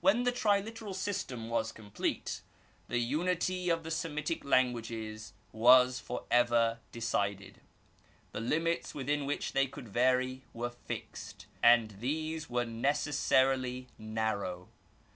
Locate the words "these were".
11.98-12.64